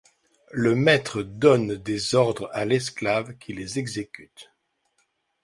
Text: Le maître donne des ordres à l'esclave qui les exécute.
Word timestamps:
Le 0.53 0.73
maître 0.73 1.21
donne 1.21 1.75
des 1.75 2.15
ordres 2.15 2.49
à 2.53 2.65
l'esclave 2.65 3.35
qui 3.37 3.53
les 3.53 3.77
exécute. 3.77 4.51